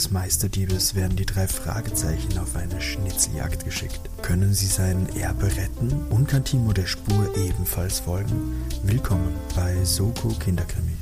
[0.00, 4.00] des Meisterdiebes werden die drei Fragezeichen auf eine Schnitzeljagd geschickt.
[4.22, 8.64] Können sie sein Erbe retten und kann Timo der Spur ebenfalls folgen?
[8.82, 10.96] Willkommen bei Soko Kinderkrimi.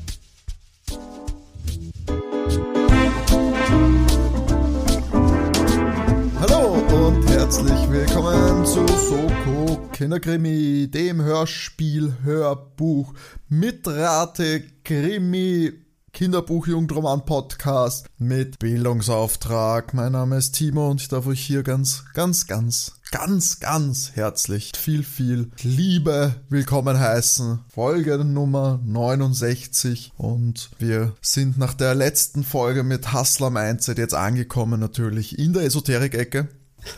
[6.40, 6.72] Hallo
[7.06, 13.14] und herzlich willkommen zu Soko Kinderkrimi, dem Hörspiel-Hörbuch
[13.48, 19.94] mit Rate Krimi Kinderbuch Jugendroman Podcast mit Bildungsauftrag.
[19.94, 24.72] Mein Name ist Timo und ich darf euch hier ganz, ganz, ganz, ganz, ganz herzlich
[24.76, 27.60] viel, viel Liebe willkommen heißen.
[27.68, 34.80] Folge Nummer 69 und wir sind nach der letzten Folge mit Hustler Mindset jetzt angekommen
[34.80, 36.48] natürlich in der Esoterik-Ecke.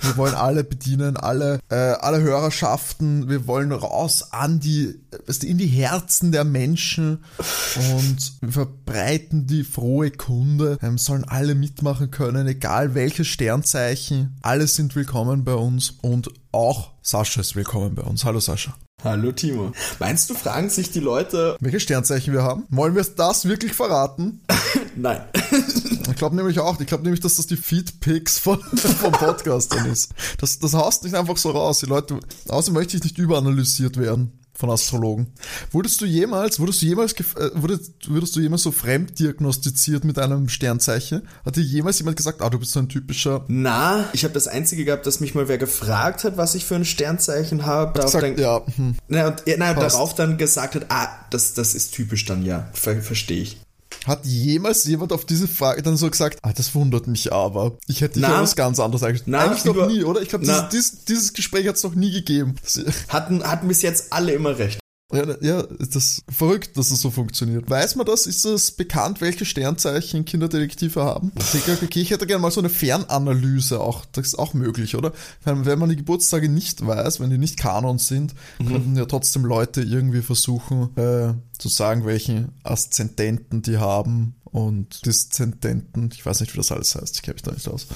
[0.02, 3.28] Wir wollen alle bedienen, alle, äh, alle Hörerschaften.
[3.28, 7.24] Wir wollen raus an die, weißt du, in die Herzen der Menschen
[7.92, 10.78] und wir verbreiten die frohe Kunde.
[10.82, 14.36] Ähm, sollen alle mitmachen können, egal welches Sternzeichen.
[14.42, 18.25] Alle sind willkommen bei uns und auch Sascha ist willkommen bei uns.
[18.25, 18.75] Hallo Sascha.
[19.02, 19.72] Hallo Timo.
[19.98, 21.56] Meinst du, fragen sich die Leute.
[21.60, 22.64] Welche Sternzeichen wir haben?
[22.69, 24.41] Wollen wir das wirklich verraten?
[24.96, 25.22] Nein.
[26.10, 29.91] Ich glaube nämlich auch, ich glaube nämlich, dass das die Feedpicks von, vom Podcast dann
[29.91, 30.12] ist.
[30.38, 31.78] Das, das haust nicht einfach so raus.
[31.80, 35.28] Die Leute, außerdem möchte ich nicht überanalysiert werden von Astrologen.
[35.72, 40.19] Wurdest du jemals, wurdest du jemals, äh, wurdest, würdest du jemals so fremd diagnostiziert mit
[40.19, 41.22] einem Sternzeichen?
[41.44, 43.44] Hat dir jemals jemand gesagt, ah, du bist so ein typischer?
[43.48, 46.77] Na, ich habe das einzige gehabt, dass mich mal wer gefragt hat, was ich für
[46.77, 47.94] ein Sternzeichen habe.
[47.94, 48.60] Darauf gesagt, dann, ja.
[48.77, 48.97] Hm.
[49.08, 52.69] Na, und, ja, na, darauf dann gesagt hat, ah, das, das ist typisch dann, ja.
[52.75, 53.60] Ver Verstehe ich.
[54.06, 57.73] Hat jemals jemand auf diese Frage dann so gesagt, ah, das wundert mich aber.
[57.87, 59.23] Ich hätte dich Na, ja was ganz anderes eigentlich.
[59.27, 60.23] na, eigentlich noch nie, oder?
[60.23, 62.56] Ich glaube, dieses, dieses, dieses Gespräch hat es noch nie gegeben.
[63.09, 64.80] Hatten, hatten bis jetzt alle immer recht.
[65.12, 67.69] Ja, ja, ist das verrückt, dass es so funktioniert.
[67.69, 68.26] Weiß man das?
[68.26, 71.32] Ist es bekannt, welche Sternzeichen Kinderdetektive haben?
[71.82, 74.04] Okay, ich hätte gerne mal so eine Fernanalyse auch.
[74.12, 75.12] Das ist auch möglich, oder?
[75.44, 79.44] Wenn, wenn man die Geburtstage nicht weiß, wenn die nicht Kanon sind, könnten ja trotzdem
[79.44, 86.10] Leute irgendwie versuchen, äh, zu sagen, welchen Aszendenten die haben und Diszendenten.
[86.12, 87.16] Ich weiß nicht, wie das alles heißt.
[87.16, 87.87] Ich kenne mich da nicht aus.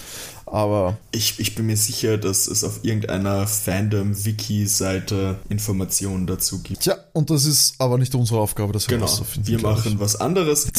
[0.55, 6.83] Aber Ich, ich bin mir sicher, dass es auf irgendeiner Fandom-Wiki-Seite Informationen dazu gibt.
[6.83, 9.51] tja, und das ist aber nicht unsere Aufgabe, das Genau, herauszufinden.
[9.51, 9.85] wir glaub ich.
[9.87, 10.69] machen was anderes.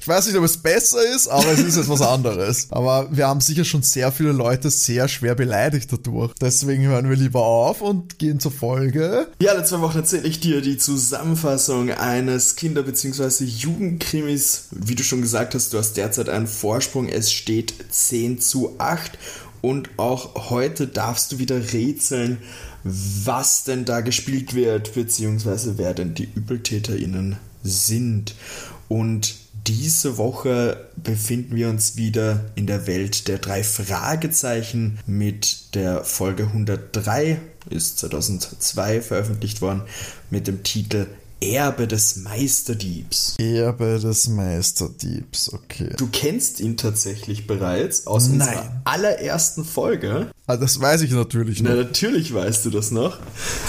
[0.00, 2.66] Ich weiß nicht, ob es besser ist, aber es ist etwas anderes.
[2.70, 6.32] Aber wir haben sicher schon sehr viele Leute sehr schwer beleidigt dadurch.
[6.40, 9.26] Deswegen hören wir lieber auf und gehen zur Folge.
[9.42, 13.44] Ja, alle zwei Wochen erzähle ich dir die Zusammenfassung eines Kinder- bzw.
[13.44, 14.64] Jugendkrimis.
[14.70, 17.08] Wie du schon gesagt hast, du hast derzeit einen Vorsprung.
[17.08, 19.18] Es steht 10 zu 8.
[19.62, 22.38] Und auch heute darfst du wieder rätseln,
[22.82, 28.34] was denn da gespielt wird, beziehungsweise wer denn die ÜbeltäterInnen sind.
[28.88, 29.34] Und
[29.66, 36.44] diese Woche befinden wir uns wieder in der Welt der drei Fragezeichen mit der Folge
[36.44, 37.38] 103,
[37.68, 39.82] ist 2002 veröffentlicht worden,
[40.30, 41.06] mit dem Titel
[41.40, 43.36] Erbe des Meisterdiebs.
[43.38, 45.94] Erbe des Meisterdiebs, okay.
[45.96, 48.40] Du kennst ihn tatsächlich bereits aus Nein.
[48.40, 50.30] unserer allerersten Folge.
[50.46, 51.86] Ah, das weiß ich natürlich Na, nicht.
[51.86, 53.18] natürlich weißt du das noch.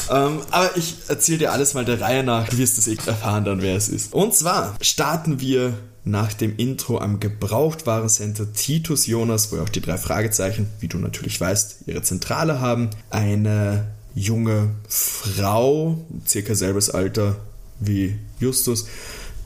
[0.09, 2.49] Ähm, aber ich erzähle dir alles mal der Reihe nach.
[2.49, 4.13] Du wirst es eh erfahren dann, wer es ist.
[4.13, 9.97] Und zwar starten wir nach dem Intro am Gebrauchtwarencenter Titus Jonas, wo auch die drei
[9.97, 12.89] Fragezeichen, wie du natürlich weißt, ihre Zentrale haben.
[13.09, 17.37] Eine junge Frau, circa selbes Alter
[17.81, 18.87] wie Justus,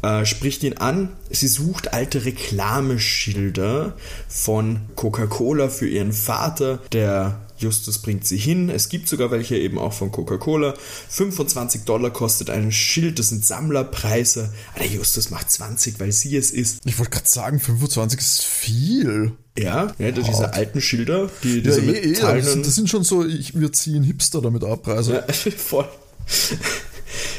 [0.04, 1.10] äh, spricht ihn an.
[1.32, 3.94] Sie sucht alte Reklameschilder
[4.28, 6.80] von Coca-Cola für ihren Vater.
[6.92, 8.70] Der Justus bringt sie hin.
[8.70, 10.74] Es gibt sogar welche eben auch von Coca-Cola.
[11.10, 13.18] 25 Dollar kostet ein Schild.
[13.18, 14.54] Das sind Sammlerpreise.
[14.74, 16.82] Aber der Justus macht 20, weil sie es ist.
[16.86, 19.32] Ich wollte gerade sagen, 25 ist viel.
[19.58, 22.90] Ja, ja diese alten Schilder, die Ja, diese eh, eh, aber das, sind- das sind
[22.90, 24.88] schon so, ich, wir ziehen Hipster damit ab.
[24.90, 25.24] Also, ja,
[25.58, 25.88] voll.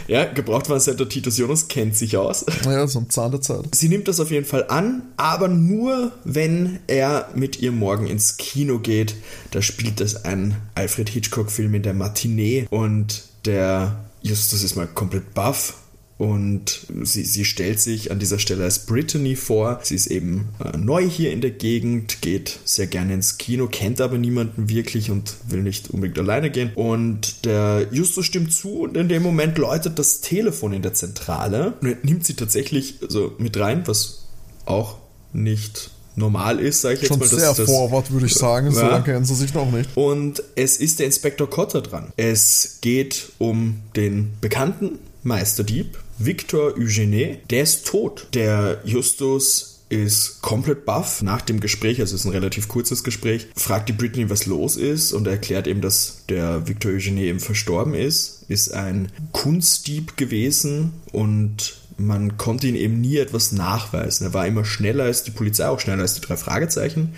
[0.09, 2.45] Ja, Gebrauchtwarencenter Titus Jonas kennt sich aus.
[2.65, 3.75] naja, so am Zahn der Zeit.
[3.75, 8.37] Sie nimmt das auf jeden Fall an, aber nur, wenn er mit ihr morgen ins
[8.37, 9.17] Kino geht.
[9.51, 15.35] Da spielt es ein Alfred Hitchcock-Film in der Matinee und der Justus ist mal komplett
[15.35, 15.75] baff.
[16.19, 19.81] Und sie, sie stellt sich an dieser Stelle als Brittany vor.
[19.83, 24.01] Sie ist eben äh, neu hier in der Gegend, geht sehr gerne ins Kino, kennt
[24.01, 26.71] aber niemanden wirklich und will nicht unbedingt alleine gehen.
[26.75, 31.75] Und der Justus stimmt zu und in dem Moment läutet das Telefon in der Zentrale
[31.83, 34.25] und er nimmt sie tatsächlich so mit rein, was
[34.65, 34.97] auch
[35.35, 37.29] nicht normal ist, sage ich jetzt Schon mal.
[37.29, 38.73] dass sehr das- forward, würde ich sagen.
[38.73, 38.89] So Ja.
[38.89, 39.91] lange kennen sie sich noch nicht.
[39.99, 42.11] und es ist der Inspektor Cotter dran.
[42.17, 47.39] Es geht um den bekannten Meisterdieb, Victor Eugene.
[47.51, 48.29] Der ist tot.
[48.35, 53.47] Der Justus ist komplett baff nach dem Gespräch, also es ist ein relativ kurzes Gespräch,
[53.55, 57.95] fragt die Britney, was los ist und erklärt eben, dass der Victor Eugene eben verstorben
[57.95, 64.27] ist, ist ein Kunstdieb gewesen und man konnte ihn eben nie etwas nachweisen.
[64.27, 67.15] Er war immer schneller als die Polizei, auch schneller als die drei Fragezeichen.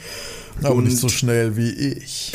[0.62, 2.32] Aber und nicht so schnell wie ich.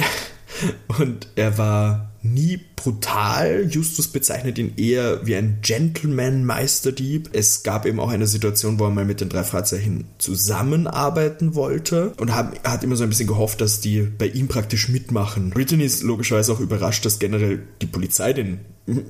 [0.99, 3.67] Und er war nie brutal.
[3.69, 7.29] Justus bezeichnet ihn eher wie ein Gentleman-Meisterdieb.
[7.33, 12.13] Es gab eben auch eine Situation, wo er mal mit den drei Fragezeichen zusammenarbeiten wollte
[12.17, 15.49] und hat immer so ein bisschen gehofft, dass die bei ihm praktisch mitmachen.
[15.49, 18.59] Brittany ist logischerweise auch überrascht, dass generell die Polizei den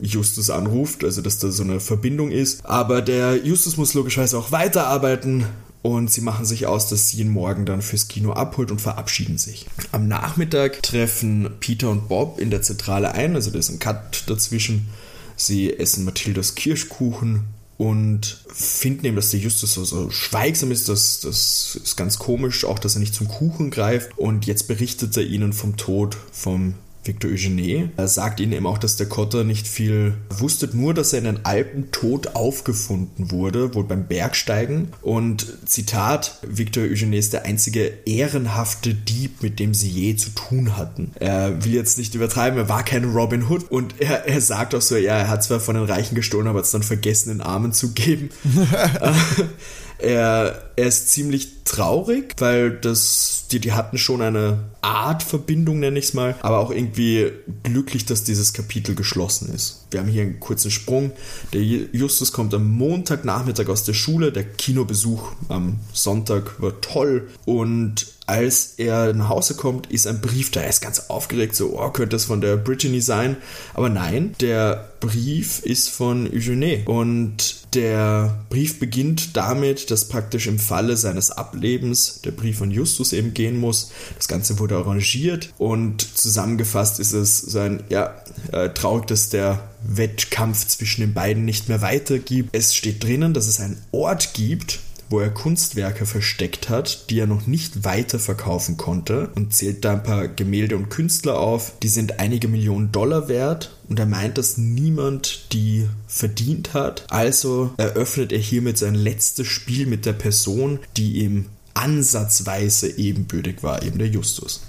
[0.01, 2.65] Justus anruft, also dass da so eine Verbindung ist.
[2.65, 5.45] Aber der Justus muss logischerweise auch weiterarbeiten
[5.81, 9.37] und sie machen sich aus, dass sie ihn morgen dann fürs Kino abholt und verabschieden
[9.37, 9.65] sich.
[9.91, 14.23] Am Nachmittag treffen Peter und Bob in der Zentrale ein, also da ist ein Cut
[14.27, 14.87] dazwischen.
[15.35, 17.45] Sie essen Mathildas Kirschkuchen
[17.77, 20.87] und finden eben, dass der Justus so, so schweigsam ist.
[20.87, 24.17] Das, das ist ganz komisch, auch dass er nicht zum Kuchen greift.
[24.17, 27.91] Und jetzt berichtet er ihnen vom Tod vom Victor Eugene.
[27.97, 31.25] Er sagt ihnen eben auch, dass der Kotter nicht viel wusste, nur dass er in
[31.25, 34.89] den Alpen tot aufgefunden wurde, wohl beim Bergsteigen.
[35.01, 40.77] Und Zitat, Victor Eugene ist der einzige ehrenhafte Dieb, mit dem sie je zu tun
[40.77, 41.11] hatten.
[41.19, 44.81] Er will jetzt nicht übertreiben, er war kein Robin Hood und er, er sagt auch
[44.81, 47.41] so, ja, er hat zwar von den Reichen gestohlen, aber hat es dann vergessen, den
[47.41, 48.29] Armen zu geben.
[49.97, 55.97] Er, er ist ziemlich traurig, weil das, die, die hatten schon eine Art Verbindung, nenne
[55.97, 57.31] ich es mal, aber auch irgendwie
[57.63, 59.85] glücklich, dass dieses Kapitel geschlossen ist.
[59.91, 61.11] Wir haben hier einen kurzen Sprung.
[61.53, 64.31] Der Justus kommt am Montagnachmittag aus der Schule.
[64.31, 70.51] Der Kinobesuch am Sonntag war toll und als er nach Hause kommt, ist ein Brief
[70.51, 70.61] da.
[70.61, 73.37] Er ist ganz aufgeregt, so, oh, könnte das von der Brittany sein?
[73.73, 76.83] Aber nein, der Brief ist von Eugene.
[76.85, 83.11] Und der Brief beginnt damit, dass praktisch im Falle seines Ablebens der Brief von Justus
[83.11, 83.91] eben gehen muss.
[84.15, 88.13] Das Ganze wurde arrangiert und zusammengefasst ist es so ein, ja,
[88.51, 92.49] äh, traurig, dass der Wettkampf zwischen den beiden nicht mehr weitergibt.
[92.53, 94.79] Es steht drinnen, dass es einen Ort gibt,
[95.13, 100.01] wo er Kunstwerke versteckt hat, die er noch nicht weiterverkaufen konnte und zählt da ein
[100.01, 101.73] paar Gemälde und Künstler auf.
[101.83, 107.05] Die sind einige Millionen Dollar wert und er meint, dass niemand die verdient hat.
[107.09, 111.45] Also eröffnet er hiermit sein letztes Spiel mit der Person, die ihm
[111.75, 114.63] ansatzweise ebenbürtig war, eben der Justus.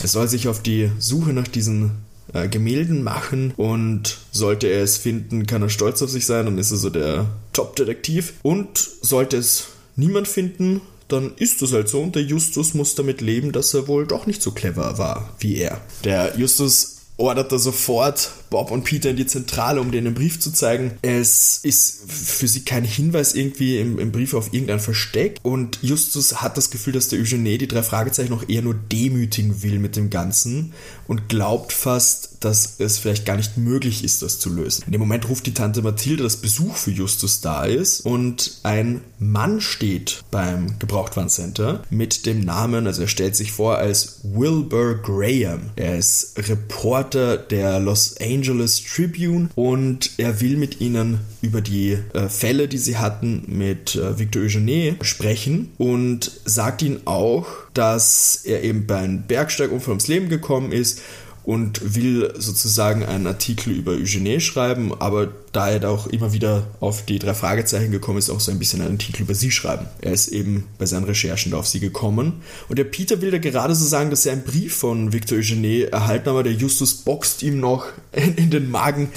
[0.00, 1.90] Er soll sich auf die Suche nach diesen
[2.32, 6.56] äh, Gemälden machen und sollte er es finden, kann er stolz auf sich sein, dann
[6.56, 9.66] ist er so der Top-Detektiv und sollte es
[9.96, 13.88] niemand finden, dann ist das halt so und der Justus muss damit leben, dass er
[13.88, 15.80] wohl doch nicht so clever war wie er.
[16.04, 20.38] Der Justus ordert er sofort Bob und Peter in die Zentrale, um denen einen Brief
[20.38, 20.92] zu zeigen.
[21.00, 26.42] Es ist für sie kein Hinweis irgendwie im, im, Brief auf irgendein Versteck und Justus
[26.42, 29.96] hat das Gefühl, dass der Eugene die drei Fragezeichen noch eher nur demütigen will mit
[29.96, 30.74] dem Ganzen
[31.08, 34.84] und glaubt fast, dass es vielleicht gar nicht möglich ist, das zu lösen.
[34.84, 39.00] In dem Moment ruft die Tante Mathilde, dass Besuch für Justus da ist und ein
[39.18, 45.70] Mann steht beim Gebrauchtwarencenter mit dem Namen, also er stellt sich vor als Wilbur Graham.
[45.76, 52.28] Er ist Reporter der Los Angeles Tribune und er will mit ihnen über die äh,
[52.28, 58.62] Fälle, die sie hatten, mit äh, Victor Eugene sprechen und sagt ihnen auch, dass er
[58.62, 61.00] eben beim Bergsteigunfall ums Leben gekommen ist
[61.44, 66.66] und will sozusagen einen Artikel über Eugene schreiben, aber da er da auch immer wieder
[66.80, 69.86] auf die drei Fragezeichen gekommen ist, auch so ein bisschen einen Artikel über sie schreiben.
[70.00, 72.42] Er ist eben bei seinen Recherchen da auf sie gekommen.
[72.68, 75.90] Und der Peter will da gerade so sagen, dass er einen Brief von Victor Eugene
[75.90, 79.08] erhalten, aber der Justus boxt ihm noch in, in den Magen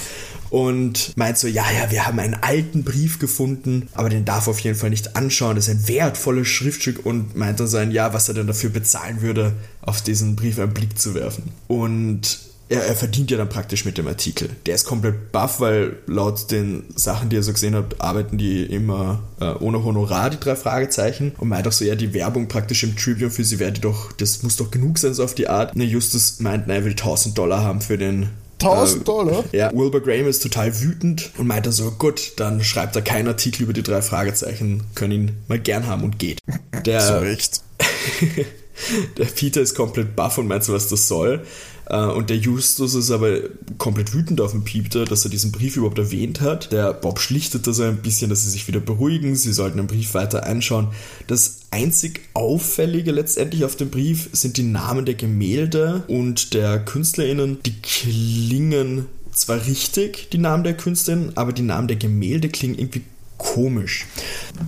[0.50, 4.50] und meint so, ja, ja, wir haben einen alten Brief gefunden, aber den darf er
[4.50, 5.56] auf jeden Fall nicht anschauen.
[5.56, 9.22] Das ist ein wertvolles Schriftstück und meint dann sein, ja, was er denn dafür bezahlen
[9.22, 11.50] würde, auf diesen Brief einen Blick zu werfen.
[11.68, 12.38] Und
[12.68, 14.50] er, er, verdient ja dann praktisch mit dem Artikel.
[14.66, 18.64] Der ist komplett baff, weil laut den Sachen, die er so gesehen hat, arbeiten die
[18.64, 21.32] immer äh, ohne Honorar, die drei Fragezeichen.
[21.38, 24.42] Und meint auch so, ja, die Werbung praktisch im Tribune für sie werde doch, das
[24.42, 25.76] muss doch genug sein, so auf die Art.
[25.76, 29.44] Ne, Justus meint, er will 1000 Dollar haben für den 1000 äh, Dollar?
[29.52, 33.64] Ja, Wilbur Graham ist total wütend und meint so, gut, dann schreibt er keinen Artikel
[33.64, 36.40] über die drei Fragezeichen, können ihn mal gern haben und geht.
[36.84, 37.60] Der, Zu Recht.
[39.18, 41.44] der Peter ist komplett baff und meint so, was das soll.
[41.86, 43.40] Äh, und der Justus ist aber
[43.78, 46.72] komplett wütend auf den Piepter, dass er diesen Brief überhaupt erwähnt hat.
[46.72, 49.36] Der Bob schlichtet das ein bisschen, dass sie sich wieder beruhigen.
[49.36, 50.88] Sie sollten den Brief weiter anschauen.
[51.26, 57.58] Das einzig Auffällige letztendlich auf dem Brief sind die Namen der Gemälde und der KünstlerInnen.
[57.64, 63.02] Die klingen zwar richtig, die Namen der KünstlerInnen, aber die Namen der Gemälde klingen irgendwie
[63.36, 64.06] komisch.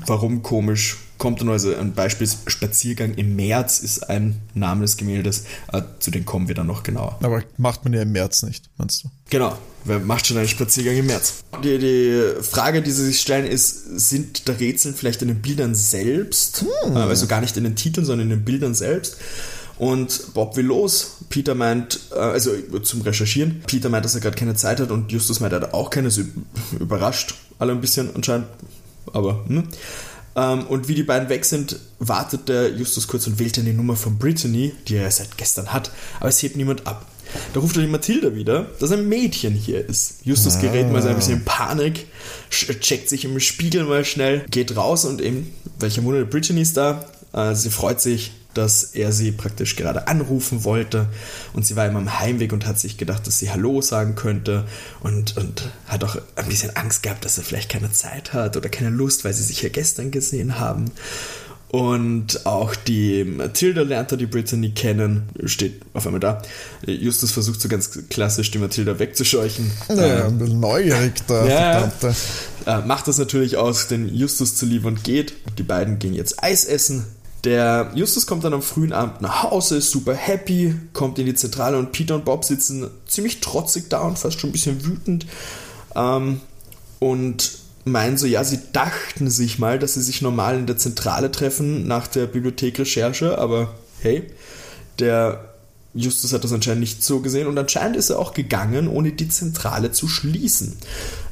[0.06, 0.98] Warum komisch?
[1.18, 6.10] Kommt dann also ein Beispiel, Spaziergang im März ist ein Name des Gemäldes, äh, zu
[6.10, 7.18] dem kommen wir dann noch genauer.
[7.22, 9.10] Aber macht man ja im März nicht, meinst du?
[9.30, 11.44] Genau, wer macht schon einen Spaziergang im März?
[11.62, 15.74] Die, die Frage, die sie sich stellen, ist, sind da Rätseln vielleicht in den Bildern
[15.74, 16.64] selbst?
[16.84, 16.96] Hm.
[16.96, 19.18] Äh, also gar nicht in den Titeln, sondern in den Bildern selbst.
[19.78, 21.18] Und Bob will los.
[21.28, 22.50] Peter meint, äh, also
[22.82, 25.74] zum Recherchieren, Peter meint, dass er gerade keine Zeit hat und Justus meint, er hat
[25.74, 26.10] auch keine.
[26.10, 26.22] So
[26.78, 28.46] überrascht alle ein bisschen anscheinend.
[29.12, 29.64] Aber, hm.
[30.38, 33.96] Und wie die beiden weg sind, wartet der Justus kurz und wählt dann die Nummer
[33.96, 35.90] von Brittany, die er seit gestern hat.
[36.20, 37.06] Aber es hebt niemand ab.
[37.52, 40.24] Da ruft er die Mathilda wieder, dass ein Mädchen hier ist.
[40.24, 40.60] Justus ah.
[40.60, 42.06] gerät mal so ein bisschen in Panik,
[42.50, 47.04] checkt sich im Spiegel mal schnell, geht raus und eben, welcher Wunder, Brittany ist da.
[47.32, 51.08] Äh, sie freut sich, dass er sie praktisch gerade anrufen wollte
[51.52, 54.66] und sie war immer am Heimweg und hat sich gedacht, dass sie Hallo sagen könnte
[55.00, 58.68] und, und hat auch ein bisschen Angst gehabt, dass er vielleicht keine Zeit hat oder
[58.68, 60.90] keine Lust, weil sie sich ja gestern gesehen haben.
[61.70, 66.40] Und auch die Matilda lernt er die Brittany kennen, steht auf einmal da.
[66.86, 69.70] Justus versucht so ganz klassisch die Matilda wegzuscheuchen.
[69.90, 71.92] Ja, ein bisschen neugierig da, ja,
[72.66, 75.34] äh, macht das natürlich aus, den Justus zu lieben und geht.
[75.58, 77.04] Die beiden gehen jetzt Eis essen.
[77.44, 81.34] Der Justus kommt dann am frühen Abend nach Hause, ist super happy, kommt in die
[81.34, 85.26] Zentrale und Peter und Bob sitzen ziemlich trotzig da und fast schon ein bisschen wütend.
[85.94, 86.40] Ähm,
[86.98, 91.30] und meinen so, ja, sie dachten sich mal, dass sie sich normal in der Zentrale
[91.30, 94.26] treffen nach der Bibliothekrecherche, aber hey,
[94.98, 95.44] der
[95.94, 99.28] Justus hat das anscheinend nicht so gesehen und anscheinend ist er auch gegangen, ohne die
[99.28, 100.76] Zentrale zu schließen.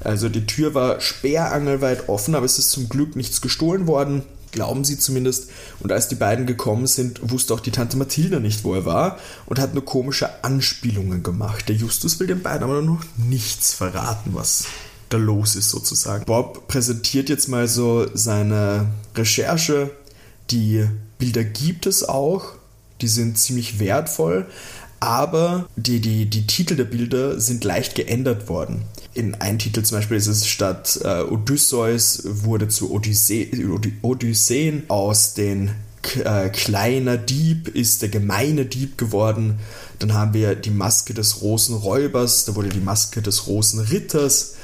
[0.02, 4.22] Also die Tür war sperrangelweit offen, aber es ist zum Glück nichts gestohlen worden
[4.56, 5.50] glauben sie zumindest.
[5.78, 9.18] Und als die beiden gekommen sind, wusste auch die Tante Mathilda nicht, wo er war
[9.46, 11.68] und hat nur komische Anspielungen gemacht.
[11.68, 14.64] Der Justus will den beiden aber noch nichts verraten, was
[15.10, 16.24] da los ist sozusagen.
[16.24, 19.90] Bob präsentiert jetzt mal so seine Recherche.
[20.50, 20.84] Die
[21.18, 22.54] Bilder gibt es auch,
[23.00, 24.46] die sind ziemlich wertvoll,
[25.00, 28.84] aber die, die, die Titel der Bilder sind leicht geändert worden
[29.16, 33.50] in einem Titel zum Beispiel ist es statt äh, Odysseus wurde zu Odyssee,
[34.02, 35.70] Odysseen aus den
[36.22, 39.58] äh, kleiner Dieb ist der gemeine Dieb geworden.
[39.98, 44.56] Dann haben wir die Maske des Rosenräubers, da wurde die Maske des Rosenritters.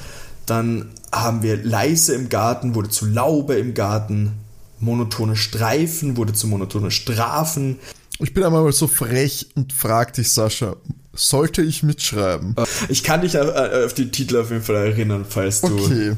[0.45, 4.33] Dann haben wir leise im Garten, wurde zu Laube im Garten.
[4.79, 7.79] Monotone Streifen wurde zu monotone Strafen.
[8.19, 10.77] Ich bin einmal so frech und frag dich, Sascha,
[11.15, 12.55] sollte ich mitschreiben?
[12.89, 16.13] Ich kann dich auf die Titel auf jeden Fall erinnern, falls du, okay.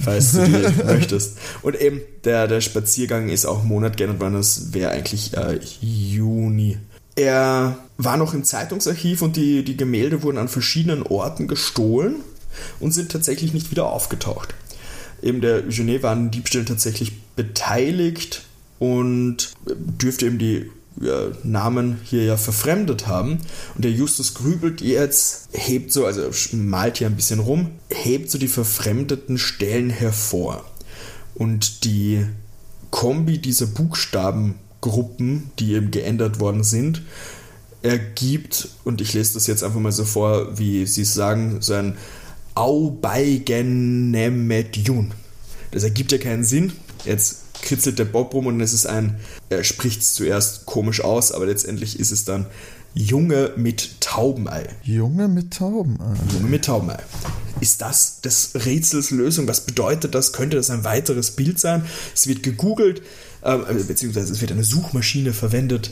[0.00, 1.38] falls du die möchtest.
[1.62, 6.78] Und eben, der, der Spaziergang ist auch Monat geändert worden, das wäre eigentlich äh, Juni.
[7.16, 12.16] Er war noch im Zeitungsarchiv und die, die Gemälde wurden an verschiedenen Orten gestohlen
[12.80, 14.54] und sind tatsächlich nicht wieder aufgetaucht.
[15.20, 18.44] Eben der Eugene war an Diebstählen tatsächlich beteiligt
[18.78, 20.70] und dürfte eben die
[21.42, 23.38] Namen hier ja verfremdet haben.
[23.74, 28.38] Und der Justus grübelt jetzt, hebt so, also malt hier ein bisschen rum, hebt so
[28.38, 30.64] die verfremdeten Stellen hervor.
[31.34, 32.26] Und die
[32.90, 37.02] Kombi dieser Buchstabengruppen, die eben geändert worden sind,
[37.82, 41.74] ergibt, und ich lese das jetzt einfach mal so vor, wie sie es sagen, so
[41.74, 41.96] ein
[42.54, 45.12] Aubeigenemedjun.
[45.70, 46.72] Das ergibt ja keinen Sinn.
[47.04, 49.16] Jetzt kritzelt der Bob rum und es ist ein,
[49.48, 52.46] er spricht es zuerst komisch aus, aber letztendlich ist es dann
[52.94, 54.68] Junge mit Taubenei.
[54.82, 56.14] Junge mit Taubenei.
[56.32, 56.98] Junge mit Taubenei.
[57.60, 59.46] Ist das des Rätsels Lösung?
[59.48, 60.32] Was bedeutet das?
[60.32, 61.84] Könnte das ein weiteres Bild sein?
[62.14, 63.02] Es wird gegoogelt,
[63.42, 63.56] äh,
[63.86, 65.90] beziehungsweise es wird eine Suchmaschine verwendet.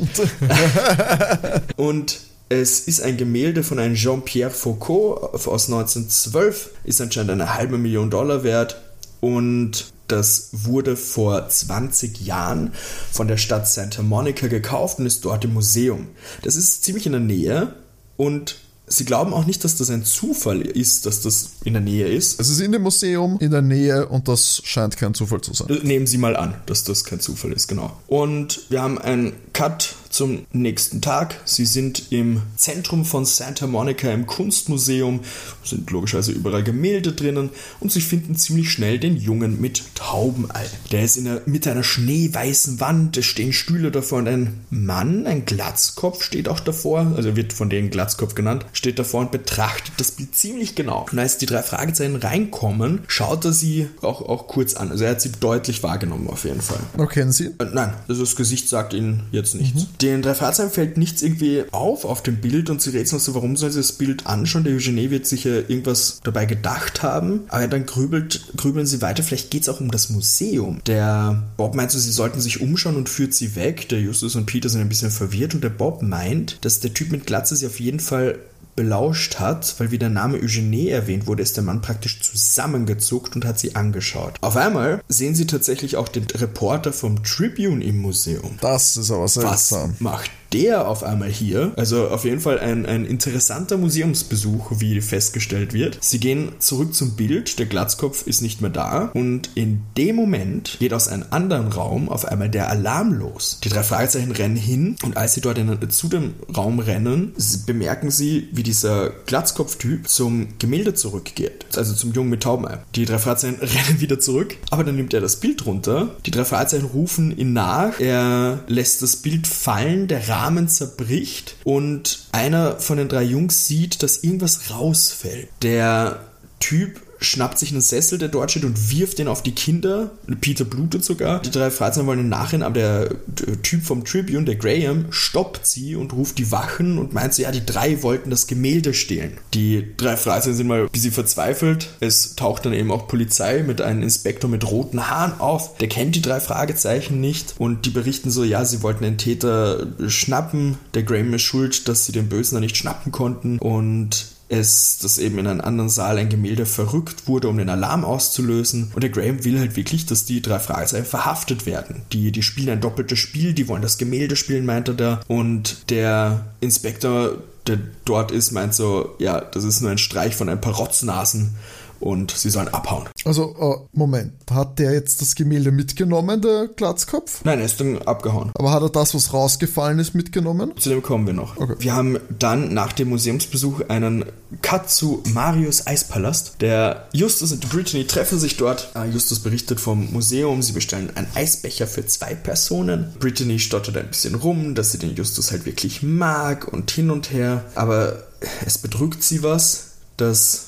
[1.76, 7.78] und es ist ein Gemälde von einem Jean-Pierre Foucault aus 1912, ist anscheinend eine halbe
[7.78, 8.80] Million Dollar wert
[9.20, 12.72] und das wurde vor 20 Jahren
[13.10, 16.08] von der Stadt Santa Monica gekauft und ist dort im Museum.
[16.42, 17.74] Das ist ziemlich in der Nähe
[18.16, 18.56] und
[18.88, 22.38] Sie glauben auch nicht, dass das ein Zufall ist, dass das in der Nähe ist.
[22.38, 25.80] Es ist in dem Museum in der Nähe und das scheint kein Zufall zu sein.
[25.82, 27.96] Nehmen Sie mal an, dass das kein Zufall ist, genau.
[28.06, 31.40] Und wir haben einen Cut zum nächsten Tag.
[31.44, 35.20] Sie sind im Zentrum von Santa Monica im Kunstmuseum,
[35.62, 40.64] sind logischerweise überall Gemälde drinnen und sie finden ziemlich schnell den Jungen mit Taubenei.
[40.90, 45.26] Der ist in der Mitte einer schneeweißen Wand, es stehen Stühle davor und ein Mann,
[45.26, 49.92] ein Glatzkopf steht auch davor, also wird von denen Glatzkopf genannt, steht davor und betrachtet
[49.98, 51.06] das Bild ziemlich genau.
[51.12, 54.90] Und als die drei Fragezeichen reinkommen, schaut er sie auch, auch kurz an.
[54.90, 56.80] Also er hat sie deutlich wahrgenommen auf jeden Fall.
[56.96, 57.48] Oh, kennen Sie?
[57.58, 59.82] Äh, nein, also das Gesicht sagt ihnen jetzt nichts.
[59.82, 63.34] Mhm Den drei Fahrzeugen fällt nichts irgendwie auf auf dem Bild und sie rätseln so,
[63.34, 64.64] warum sollen sie das Bild anschauen?
[64.64, 69.50] Der Eugenie wird sicher irgendwas dabei gedacht haben, aber dann grübelt, grübeln sie weiter, vielleicht
[69.50, 70.80] geht es auch um das Museum.
[70.86, 73.88] Der Bob meint so, sie sollten sich umschauen und führt sie weg.
[73.88, 77.10] Der Justus und Peter sind ein bisschen verwirrt und der Bob meint, dass der Typ
[77.12, 78.38] mit Glatze sie auf jeden Fall
[78.76, 83.44] belauscht hat, weil wie der Name Eugenie erwähnt wurde, ist der Mann praktisch zusammengezuckt und
[83.44, 84.34] hat sie angeschaut.
[84.42, 88.58] Auf einmal sehen sie tatsächlich auch den Reporter vom Tribune im Museum.
[88.60, 89.92] Das ist aber seltsam.
[89.92, 91.72] Was macht der auf einmal hier?
[91.76, 95.98] Also auf jeden Fall ein, ein interessanter Museumsbesuch, wie festgestellt wird.
[96.00, 100.76] Sie gehen zurück zum Bild, der Glatzkopf ist nicht mehr da und in dem Moment
[100.78, 103.60] geht aus einem anderen Raum auf einmal der Alarm los.
[103.62, 107.34] Die drei Fragezeichen rennen hin und als sie dort in, zu dem Raum rennen,
[107.66, 111.66] bemerken sie, wie dieser Glatzkopftyp zum Gemälde zurückgeht.
[111.76, 112.78] Also zum Jungen mit Taubenei.
[112.94, 116.16] Die drei Fragezeichen rennen wieder zurück, aber dann nimmt er das Bild runter.
[116.24, 118.00] Die drei Fragezeichen rufen ihn nach.
[118.00, 124.02] Er lässt das Bild fallen, der Rahmen zerbricht und einer von den drei Jungs sieht,
[124.02, 125.48] dass irgendwas rausfällt.
[125.62, 126.20] Der
[126.60, 130.10] Typ schnappt sich einen Sessel, der dort steht und wirft den auf die Kinder.
[130.40, 131.40] Peter blutet sogar.
[131.40, 135.96] Die drei Freizeichen wollen ihn nachrennen, aber der Typ vom Tribune, der Graham, stoppt sie
[135.96, 139.38] und ruft die Wachen und meint so, ja, die drei wollten das Gemälde stehlen.
[139.54, 141.90] Die drei Freizeichen sind mal ein bisschen verzweifelt.
[142.00, 145.76] Es taucht dann eben auch Polizei mit einem Inspektor mit roten Haaren auf.
[145.78, 149.86] Der kennt die drei Fragezeichen nicht und die berichten so, ja, sie wollten den Täter
[150.08, 150.78] schnappen.
[150.94, 155.18] Der Graham ist schuld, dass sie den Bösen da nicht schnappen konnten und es, dass
[155.18, 158.92] eben in einem anderen Saal ein Gemälde verrückt wurde, um den Alarm auszulösen.
[158.94, 162.02] Und der Graham will halt wirklich, dass die drei Fragezeichen verhaftet werden.
[162.12, 165.20] Die, die spielen ein doppeltes Spiel, die wollen das Gemälde spielen, meint er da.
[165.26, 170.48] Und der Inspektor, der dort ist, meint so, ja, das ist nur ein Streich von
[170.48, 171.56] ein paar Rotznasen
[172.00, 173.08] und sie sollen abhauen.
[173.24, 177.44] Also, uh, Moment, hat der jetzt das Gemälde mitgenommen, der Glatzkopf?
[177.44, 178.50] Nein, er ist dann abgehauen.
[178.54, 180.72] Aber hat er das, was rausgefallen ist, mitgenommen?
[180.78, 181.56] Zu dem kommen wir noch.
[181.56, 181.74] Okay.
[181.78, 184.24] Wir haben dann nach dem Museumsbesuch einen
[184.62, 186.56] Cut zu Marius Eispalast.
[186.60, 188.90] Der Justus und Brittany treffen sich dort.
[188.94, 193.12] Uh, Justus berichtet vom Museum, sie bestellen einen Eisbecher für zwei Personen.
[193.18, 197.32] Brittany stottert ein bisschen rum, dass sie den Justus halt wirklich mag und hin und
[197.32, 197.64] her.
[197.74, 198.24] Aber
[198.64, 200.65] es bedrückt sie was, dass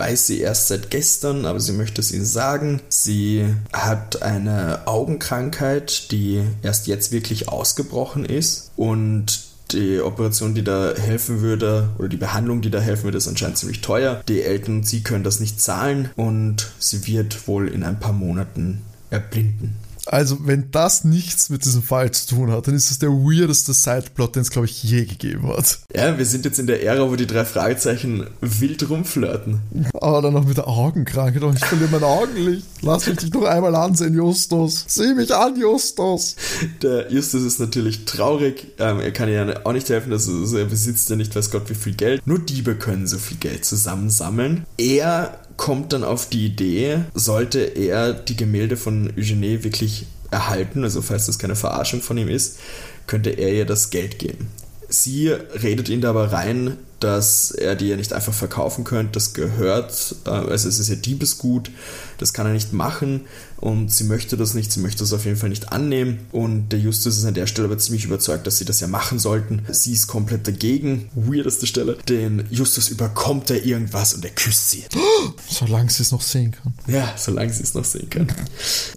[0.00, 2.80] weiß sie erst seit gestern, aber sie möchte es ihnen sagen.
[2.88, 10.94] Sie hat eine Augenkrankheit, die erst jetzt wirklich ausgebrochen ist und die Operation, die da
[10.96, 14.22] helfen würde, oder die Behandlung, die da helfen würde, ist anscheinend ziemlich teuer.
[14.26, 18.14] Die Eltern und sie können das nicht zahlen und sie wird wohl in ein paar
[18.14, 19.76] Monaten erblinden.
[20.10, 23.72] Also, wenn das nichts mit diesem Fall zu tun hat, dann ist es der weirdeste
[23.72, 25.78] Sideplot, den es, glaube ich, je gegeben hat.
[25.94, 29.60] Ja, wir sind jetzt in der Ära, wo die drei Fragezeichen wild rumflirten.
[29.94, 31.40] Aber dann noch mit der Augenkrankheit.
[31.54, 32.66] Ich verliere mein Augenlicht.
[32.82, 34.84] Lass mich dich noch einmal ansehen, Justus.
[34.88, 36.34] Sieh mich an, Justus.
[36.82, 38.66] Der Justus ist natürlich traurig.
[38.78, 40.12] Ähm, er kann ja auch nicht helfen.
[40.12, 42.26] Also, er besitzt ja nicht, weiß Gott, wie viel Geld.
[42.26, 44.66] Nur Diebe können so viel Geld zusammensammeln.
[44.76, 51.02] Er kommt dann auf die Idee, sollte er die Gemälde von Eugenie wirklich erhalten, also
[51.02, 52.60] falls das keine Verarschung von ihm ist,
[53.06, 54.48] könnte er ihr das Geld geben.
[54.90, 59.12] Sie redet ihn dabei rein, dass er die ja nicht einfach verkaufen könnte.
[59.12, 61.70] Das gehört, äh, also es ist ja Diebesgut,
[62.18, 63.22] das kann er nicht machen
[63.56, 66.78] und sie möchte das nicht, sie möchte das auf jeden Fall nicht annehmen und der
[66.78, 69.62] Justus ist an der Stelle aber ziemlich überzeugt, dass sie das ja machen sollten.
[69.70, 71.96] Sie ist komplett dagegen, weirdeste Stelle.
[72.08, 74.84] Den Justus überkommt er irgendwas und er küsst sie.
[75.48, 76.74] Solange sie es noch sehen kann.
[76.86, 78.26] Ja, solange sie es noch sehen kann.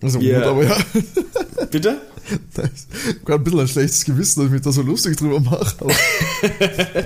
[0.01, 0.77] Also gut, aber ja.
[1.71, 2.01] Bitte?
[3.05, 5.75] Ich habe ein bisschen ein schlechtes Gewissen, dass ich mich da so lustig drüber mache.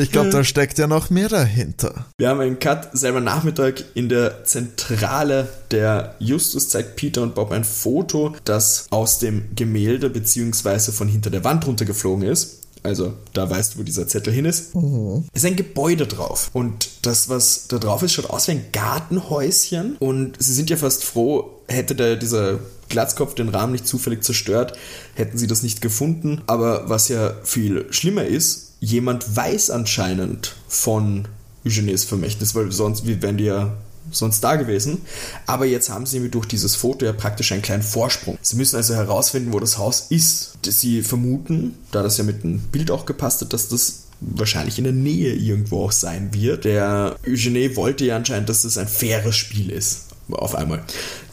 [0.00, 2.06] ich glaube, da steckt ja noch mehr dahinter.
[2.18, 5.48] Wir haben einen Cut selber Nachmittag in der Zentrale.
[5.70, 10.92] Der Justus zeigt Peter und Bob ein Foto, das aus dem Gemälde bzw.
[10.92, 12.58] von hinter der Wand runtergeflogen ist.
[12.82, 14.74] Also da weißt du, wo dieser Zettel hin ist.
[14.74, 15.24] Mhm.
[15.32, 16.50] Ist ein Gebäude drauf.
[16.52, 19.96] Und das, was da drauf ist, schaut aus wie ein Gartenhäuschen.
[19.98, 24.76] Und sie sind ja fast froh, hätte der, dieser Glatzkopf den Rahmen nicht zufällig zerstört,
[25.14, 26.42] hätten sie das nicht gefunden.
[26.46, 31.28] Aber was ja viel schlimmer ist, jemand weiß anscheinend von
[31.64, 33.74] Eugenies Vermächtnis, weil sonst wären die ja
[34.10, 35.02] sonst da gewesen.
[35.46, 38.38] Aber jetzt haben sie durch dieses Foto ja praktisch einen kleinen Vorsprung.
[38.40, 40.56] Sie müssen also herausfinden, wo das Haus ist.
[40.64, 44.84] Sie vermuten, da das ja mit dem Bild auch gepasst hat, dass das wahrscheinlich in
[44.84, 46.64] der Nähe irgendwo auch sein wird.
[46.64, 50.82] Der Eugenie wollte ja anscheinend, dass das ein faires Spiel ist auf einmal.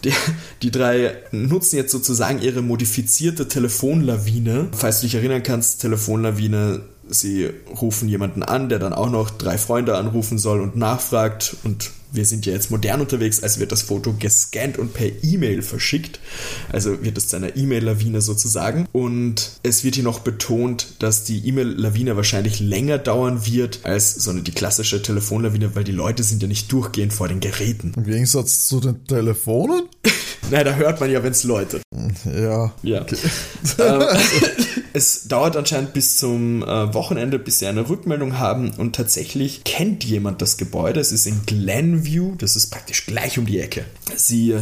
[0.06, 0.14] Die,
[0.62, 4.70] die, drei nutzen jetzt sozusagen ihre modifizierte Telefonlawine.
[4.72, 7.50] Falls du dich erinnern kannst, Telefonlawine sie
[7.82, 12.26] rufen jemanden an, der dann auch noch drei Freunde anrufen soll und nachfragt und wir
[12.26, 16.20] sind ja jetzt modern unterwegs, also wird das Foto gescannt und per E-Mail verschickt.
[16.72, 18.88] Also wird es zu einer E-Mail-Lawine sozusagen.
[18.92, 24.32] Und es wird hier noch betont, dass die E-Mail-Lawine wahrscheinlich länger dauern wird als so
[24.32, 27.94] eine die klassische Telefonlawine, weil die Leute sind ja nicht durchgehend vor den Geräten.
[27.96, 29.84] Im Gegensatz zu den Telefonen?
[30.52, 31.82] Nein, da hört man ja, wenn es läutet.
[32.26, 32.72] Ja.
[32.84, 33.02] Ja.
[33.02, 33.18] Okay.
[33.80, 34.04] Ähm,
[34.94, 40.04] es dauert anscheinend bis zum äh, Wochenende, bis sie eine Rückmeldung haben und tatsächlich kennt
[40.04, 41.00] jemand das Gebäude.
[41.00, 43.86] Es ist in Glenview, das ist praktisch gleich um die Ecke.
[44.16, 44.56] Sie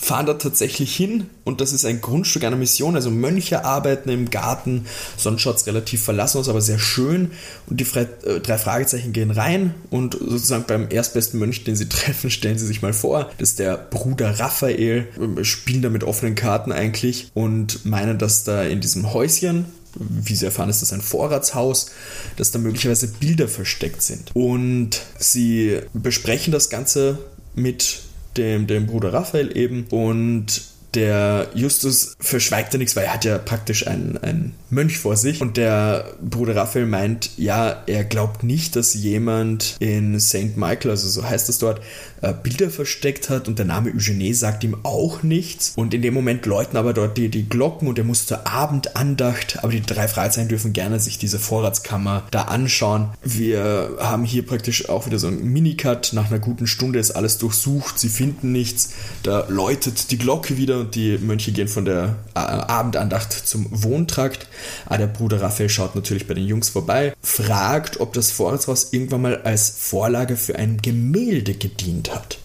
[0.00, 2.96] fahren da tatsächlich hin und das ist ein Grundstück einer Mission.
[2.96, 7.30] Also Mönche arbeiten im Garten, sonst schaut es relativ verlassen aus, aber sehr schön.
[7.66, 12.30] Und die äh, drei Fragezeichen gehen rein und sozusagen beim erstbesten Mönch, den sie treffen,
[12.30, 16.34] stellen sie sich mal vor, das ist der Bruder Raphael, ähm, spielen da mit offenen
[16.34, 19.66] Karten eigentlich und meinen, dass da in diesem Häuschen
[19.98, 21.90] wie sie erfahren, ist das ein Vorratshaus,
[22.36, 24.30] dass da möglicherweise Bilder versteckt sind.
[24.34, 27.18] Und sie besprechen das Ganze
[27.54, 28.00] mit
[28.36, 29.86] dem, dem Bruder Raphael eben.
[29.90, 35.16] Und der Justus verschweigt ja nichts, weil er hat ja praktisch einen, einen Mönch vor
[35.16, 35.40] sich.
[35.40, 40.56] Und der Bruder Raphael meint, ja, er glaubt nicht, dass jemand in St.
[40.56, 41.80] Michael, also so heißt es dort,
[42.22, 45.74] äh, Bilder versteckt hat und der Name Eugene sagt ihm auch nichts.
[45.76, 49.62] Und in dem Moment läuten aber dort die, die Glocken und er muss zur Abendandacht,
[49.62, 53.10] aber die drei Freizeichen dürfen gerne sich diese Vorratskammer da anschauen.
[53.22, 56.10] Wir haben hier praktisch auch wieder so einen Minicut.
[56.14, 58.94] Nach einer guten Stunde ist alles durchsucht, sie finden nichts.
[59.22, 64.46] Da läutet die Glocke wieder und die Mönche gehen von der äh, Abendandacht zum Wohntrakt.
[64.86, 69.22] Ah, der Bruder Raphael schaut natürlich bei den Jungs vorbei, fragt, ob das Vorratshaus irgendwann
[69.22, 72.38] mal als Vorlage für ein Gemälde gedient hat.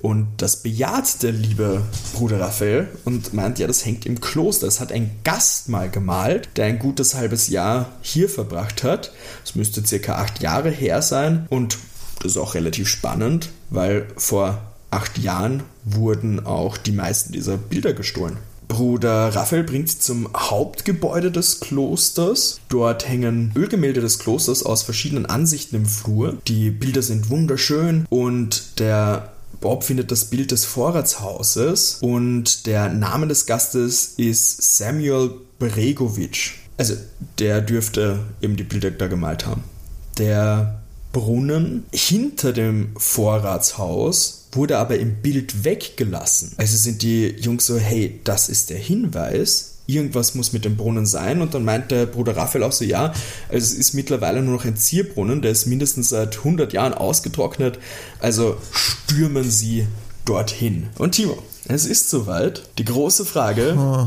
[0.00, 1.82] Und das bejaht der liebe
[2.14, 4.66] Bruder Raphael und meint, ja, das hängt im Kloster.
[4.66, 9.12] Es hat ein Gast mal gemalt, der ein gutes halbes Jahr hier verbracht hat.
[9.44, 11.78] Es müsste circa acht Jahre her sein und
[12.20, 17.92] das ist auch relativ spannend, weil vor acht Jahren wurden auch die meisten dieser Bilder
[17.92, 18.36] gestohlen.
[18.68, 22.60] Bruder Raphael bringt sie zum Hauptgebäude des Klosters.
[22.68, 26.38] Dort hängen Ölgemälde des Klosters aus verschiedenen Ansichten im Flur.
[26.48, 33.28] Die Bilder sind wunderschön und der Bob findet das Bild des Vorratshauses und der Name
[33.28, 36.54] des Gastes ist Samuel Bregovic.
[36.78, 36.94] Also
[37.38, 39.62] der dürfte eben die Bilder da gemalt haben.
[40.18, 40.80] Der
[41.12, 46.52] Brunnen hinter dem Vorratshaus wurde aber im Bild weggelassen.
[46.56, 51.06] Also sind die Jungs so, hey, das ist der Hinweis, irgendwas muss mit dem Brunnen
[51.06, 51.40] sein.
[51.40, 53.12] Und dann meint der Bruder Raphael auch so, ja,
[53.48, 57.78] also es ist mittlerweile nur noch ein Zierbrunnen, der ist mindestens seit 100 Jahren ausgetrocknet.
[58.20, 59.86] Also stürmen sie
[60.24, 60.88] dorthin.
[60.98, 62.62] Und Timo, es ist soweit.
[62.78, 64.06] Die große Frage, oh.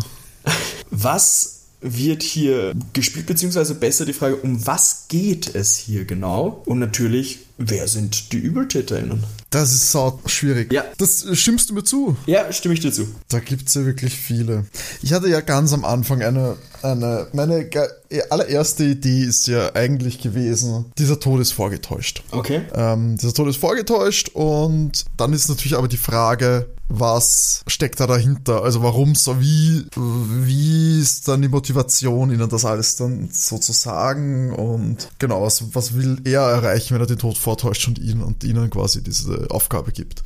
[0.91, 6.63] was wird hier gespielt, beziehungsweise besser die Frage, um was geht es hier genau?
[6.65, 9.23] Und natürlich, wer sind die ÜbeltäterInnen?
[9.49, 10.73] Das ist so schwierig.
[10.73, 10.83] Ja.
[10.97, 12.17] Das stimmst du mir zu?
[12.25, 13.07] Ja, stimme ich dir zu.
[13.29, 14.65] Da gibt es ja wirklich viele.
[15.01, 17.69] Ich hatte ja ganz am Anfang eine, eine meine
[18.29, 22.23] allererste Idee ist ja eigentlich gewesen, dieser Tod ist vorgetäuscht.
[22.31, 22.61] Okay.
[22.73, 28.07] Ähm, dieser Tod ist vorgetäuscht und dann ist natürlich aber die Frage, was steckt da
[28.07, 28.63] dahinter?
[28.63, 33.73] Also warum so, wie, wie ist dann die Motivation, ihnen das alles dann so zu
[33.73, 34.53] sagen?
[34.53, 38.43] Und genau, was, was will er erreichen, wenn er den Tod vortäuscht und ihnen und
[38.43, 40.23] ihnen quasi diese Aufgabe gibt?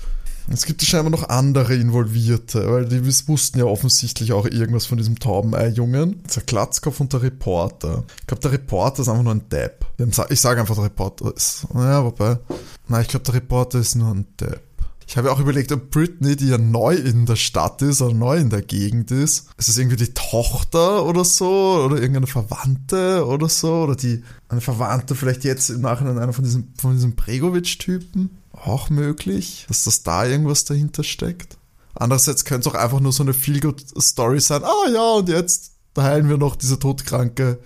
[0.51, 5.19] Es gibt scheinbar noch andere Involvierte, weil die wussten ja offensichtlich auch irgendwas von diesem
[5.19, 6.23] Taubenei-Jungen.
[6.36, 8.03] Der Glatzkopf und der Reporter.
[8.21, 9.86] Ich glaube, der Reporter ist einfach nur ein Depp.
[10.29, 11.67] Ich sage einfach, der Reporter ist.
[11.73, 12.39] Naja, wobei.
[12.88, 14.63] Nein, ich glaube, der Reporter ist nur ein Depp.
[15.08, 18.38] Ich habe auch überlegt, ob Britney, die ja neu in der Stadt ist oder neu
[18.38, 23.49] in der Gegend ist, ist das irgendwie die Tochter oder so oder irgendeine Verwandte oder
[23.49, 28.38] so oder die eine Verwandte vielleicht jetzt im Nachhinein einer von diesen von diesen Bregovic-Typen
[28.63, 31.58] auch möglich, dass das da irgendwas dahinter steckt.
[31.95, 34.63] Andererseits könnte es auch einfach nur so eine Feel-Good-Story sein.
[34.63, 37.60] Ah ja, und jetzt heilen wir noch diese todkranke,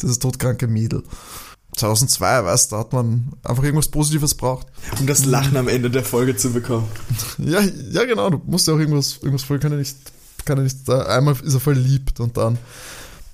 [0.00, 1.02] dieses todkranke Mädel.
[1.76, 4.66] 2002, weißt du, da hat man einfach irgendwas Positives braucht.
[4.98, 6.88] Um das Lachen am Ende der Folge zu bekommen.
[7.38, 9.96] Ja, ja genau, du musst ja auch irgendwas, irgendwas voll, kann ja nicht,
[10.44, 12.58] kann ja nicht, einmal ist er verliebt und dann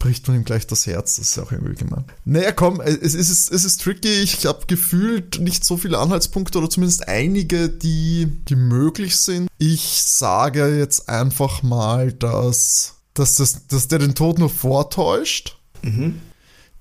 [0.07, 2.05] bricht man ihm gleich das Herz, das ist ja auch irgendwie gemein.
[2.25, 6.71] Naja, komm, es ist, es ist tricky, ich habe gefühlt nicht so viele Anhaltspunkte oder
[6.71, 9.49] zumindest einige, die, die möglich sind.
[9.59, 15.59] Ich sage jetzt einfach mal, dass, dass, das, dass der den Tod nur vortäuscht.
[15.83, 16.21] Mhm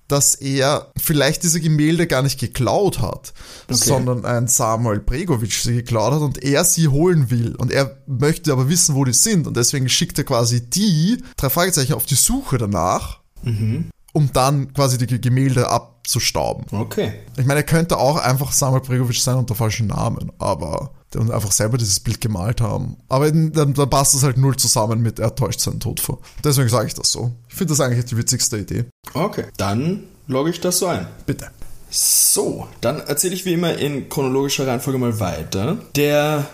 [0.08, 3.34] dass er vielleicht diese Gemälde gar nicht geklaut hat,
[3.66, 3.76] okay.
[3.76, 7.56] sondern ein Samuel Bregovic sie geklaut hat und er sie holen will.
[7.56, 9.48] Und er möchte aber wissen, wo die sind.
[9.48, 13.20] Und deswegen schickt er quasi die drei Fragezeichen auf die Suche danach.
[13.44, 13.92] Mhm.
[14.14, 16.66] um dann quasi die Gemälde abzustauben.
[16.72, 17.14] Okay.
[17.38, 21.52] Ich meine, er könnte auch einfach Samuel Bregovic sein unter falschen Namen, aber und einfach
[21.52, 22.98] selber dieses Bild gemalt haben.
[23.10, 26.20] Aber dann, dann passt das halt null zusammen mit er täuscht seinen Tod vor.
[26.44, 27.32] Deswegen sage ich das so.
[27.50, 28.86] Ich finde das eigentlich die witzigste Idee.
[29.14, 31.08] Okay, dann logge ich das so ein.
[31.26, 31.48] Bitte.
[31.90, 35.78] So, dann erzähle ich wie immer in chronologischer Reihenfolge mal weiter.
[35.96, 36.48] Der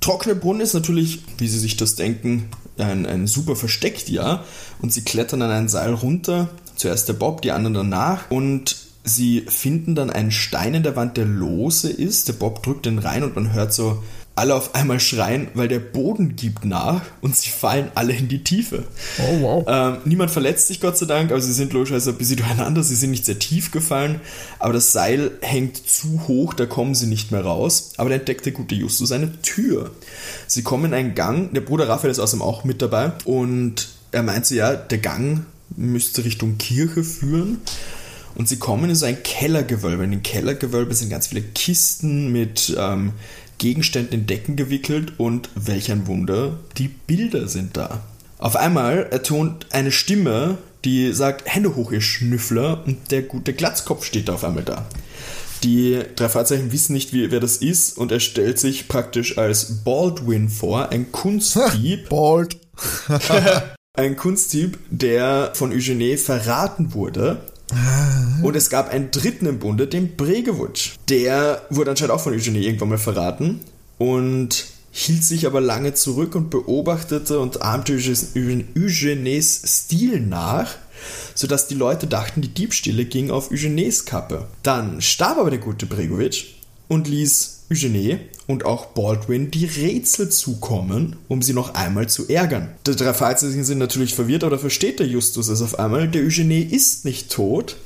[0.00, 4.44] trockene Brunnen ist natürlich, wie Sie sich das denken, ein, ein super versteckt, ja.
[4.80, 6.48] Und sie klettern an ein Seil runter.
[6.76, 8.30] Zuerst der Bob, die anderen danach.
[8.30, 8.76] Und
[9.08, 12.28] Sie finden dann einen Stein in der Wand, der lose ist.
[12.28, 14.02] Der Bob drückt den rein und man hört so
[14.38, 18.44] alle auf einmal schreien, weil der Boden gibt nach und sie fallen alle in die
[18.44, 18.84] Tiefe.
[19.18, 19.64] Oh wow.
[19.66, 22.84] Ähm, niemand verletzt sich, Gott sei Dank, aber sie sind logischerweise ein bisschen durcheinander.
[22.84, 24.20] Sie sind nicht sehr tief gefallen,
[24.60, 27.94] aber das Seil hängt zu hoch, da kommen sie nicht mehr raus.
[27.96, 29.90] Aber da entdeckt der gute Justus eine Tür.
[30.46, 34.22] Sie kommen in einen Gang, der Bruder Raphael ist außerdem auch mit dabei und er
[34.22, 37.58] meint so, ja, der Gang müsste Richtung Kirche führen.
[38.34, 40.04] Und sie kommen in so ein Kellergewölbe.
[40.04, 43.12] In den Kellergewölbe sind ganz viele Kisten mit ähm,
[43.58, 48.02] Gegenständen in Decken gewickelt und welch ein Wunder, die Bilder sind da.
[48.38, 54.04] Auf einmal ertont eine Stimme, die sagt, Hände hoch, ihr Schnüffler, und der gute Glatzkopf
[54.04, 54.86] steht da auf einmal da.
[55.64, 59.82] Die drei Fahrzeichen wissen nicht, wie, wer das ist, und er stellt sich praktisch als
[59.82, 62.08] Baldwin vor, ein Kunstdieb.
[62.10, 62.58] Bald.
[63.94, 67.40] ein Kunstdieb, der von Eugenie verraten wurde
[68.42, 70.96] und es gab einen dritten im Bunde, den Bregewutsch.
[71.08, 73.60] Der wurde anscheinend auch von Eugenie irgendwann mal verraten
[73.98, 80.74] und hielt sich aber lange zurück und beobachtete und ahmte Eugenies Stil nach,
[81.34, 84.46] sodass die Leute dachten, die Diebstähle gingen auf Eugenies Kappe.
[84.62, 86.46] Dann starb aber der gute Bregovic
[86.88, 92.70] und ließ Eugenie und auch Baldwin die Rätsel zukommen, um sie noch einmal zu ärgern.
[92.86, 96.08] Die drei Fragezeichen sind natürlich verwirrt, aber versteht der Justus es auf einmal.
[96.08, 97.76] Der Eugenie ist nicht tot.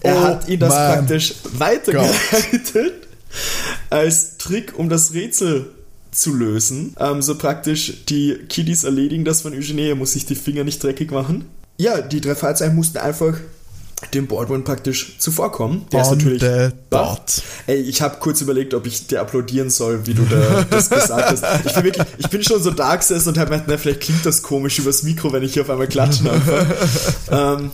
[0.00, 2.94] Er Oh, hat ihn das praktisch weitergeleitet
[3.90, 5.66] als Trick, um das Rätsel
[6.10, 6.94] zu lösen.
[6.98, 10.82] Ähm, so praktisch, die Kiddies erledigen das von Eugenie, er muss sich die Finger nicht
[10.82, 11.44] dreckig machen.
[11.76, 13.38] Ja, die drei Fragezeichen mussten einfach
[14.14, 15.86] dem Baldwin praktisch zuvorkommen.
[15.92, 16.42] Der ist natürlich
[16.90, 17.42] dot.
[17.66, 21.30] Ey, ich habe kurz überlegt, ob ich dir applaudieren soll, wie du da, das gesagt
[21.30, 21.44] hast.
[21.66, 24.24] Ich bin wirklich, ich bin schon so da gesessen und habe gedacht, na, vielleicht klingt
[24.24, 26.74] das komisch übers Mikro, wenn ich hier auf einmal klatschen anfange.
[27.30, 27.70] ähm,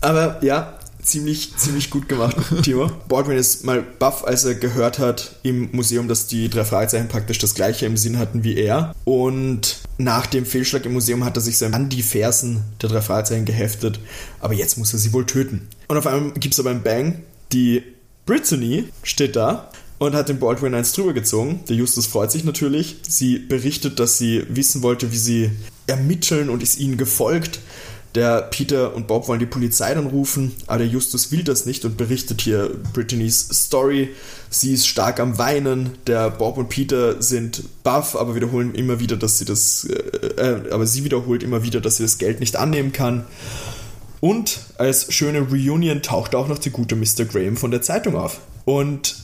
[0.00, 2.90] aber ja, ziemlich, ziemlich gut gemacht, Timo.
[3.08, 7.38] Baldwin ist mal baff, als er gehört hat im Museum, dass die drei Fragezeichen praktisch
[7.38, 8.94] das gleiche im Sinn hatten wie er.
[9.04, 13.00] Und nach dem Fehlschlag im Museum hat er sich so an die Fersen der drei
[13.00, 14.00] Fragezeichen geheftet.
[14.40, 15.68] Aber jetzt muss er sie wohl töten.
[15.88, 17.22] Und auf einmal gibt es aber einen Bang.
[17.52, 17.82] Die
[18.26, 21.60] Brittany steht da und hat den Baldwin eins drüber gezogen.
[21.68, 22.96] Der Justus freut sich natürlich.
[23.08, 25.50] Sie berichtet, dass sie wissen wollte, wie sie
[25.86, 27.60] ermitteln und ist ihnen gefolgt.
[28.16, 31.84] Der Peter und Bob wollen die Polizei dann rufen, aber der Justus will das nicht
[31.84, 34.08] und berichtet hier Brittany's Story.
[34.48, 35.98] Sie ist stark am Weinen.
[36.06, 40.70] Der Bob und Peter sind baff, aber wiederholen immer wieder, dass sie das, äh, äh,
[40.70, 43.26] aber sie wiederholt immer wieder, dass sie das Geld nicht annehmen kann.
[44.20, 47.26] Und als schöne Reunion taucht auch noch der gute Mr.
[47.26, 49.14] Graham von der Zeitung auf und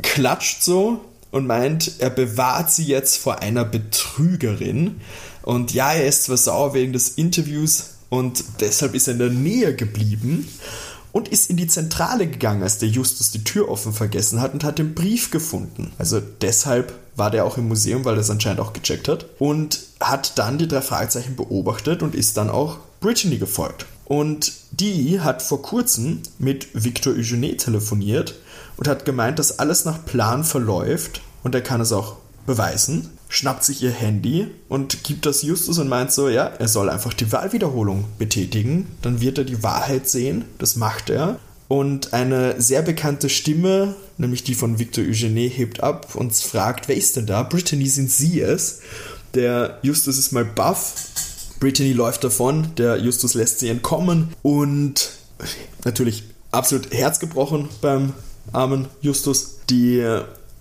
[0.00, 5.00] klatscht so und meint, er bewahrt sie jetzt vor einer Betrügerin.
[5.42, 9.30] Und ja, er ist zwar sauer wegen des Interviews und deshalb ist er in der
[9.30, 10.48] Nähe geblieben
[11.12, 14.64] und ist in die Zentrale gegangen, als der Justus die Tür offen vergessen hat und
[14.64, 15.92] hat den Brief gefunden.
[15.98, 19.80] Also deshalb war der auch im Museum, weil er es anscheinend auch gecheckt hat und
[20.00, 23.86] hat dann die drei Fragezeichen beobachtet und ist dann auch Brittany gefolgt.
[24.04, 28.36] Und die hat vor kurzem mit Victor Eugenie telefoniert
[28.76, 32.16] und hat gemeint, dass alles nach Plan verläuft und er kann es auch
[32.46, 36.88] beweisen, schnappt sich ihr Handy und gibt das Justus und meint so, ja, er soll
[36.88, 41.38] einfach die Wahlwiederholung betätigen, dann wird er die Wahrheit sehen, das macht er.
[41.68, 46.96] Und eine sehr bekannte Stimme, nämlich die von Victor Eugenie, hebt ab und fragt, wer
[46.96, 47.42] ist denn da?
[47.42, 48.80] Brittany, sind Sie es?
[49.34, 50.94] Der Justus ist mal baff.
[51.60, 55.10] Brittany läuft davon, der Justus lässt sie entkommen und
[55.84, 58.14] natürlich absolut herzgebrochen beim
[58.52, 59.58] armen Justus.
[59.68, 60.02] Die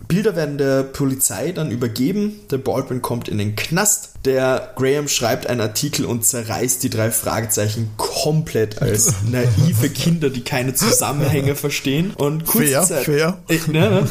[0.07, 2.39] Bilder werden der Polizei dann übergeben.
[2.49, 4.11] Der Baldwin kommt in den Knast.
[4.25, 10.41] Der Graham schreibt einen Artikel und zerreißt die drei Fragezeichen komplett als naive Kinder, die
[10.41, 12.11] keine Zusammenhänge verstehen.
[12.15, 13.37] Und kurze Fair, Zeit, fair.
[13.49, 14.07] Äh, ne?